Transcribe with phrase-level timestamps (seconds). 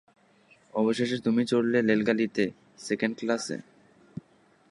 [0.73, 2.43] অবশেষে তুমি চড়লে রেলগাড়িতে
[2.79, 3.57] সেকেণ্ড ক্লাসে।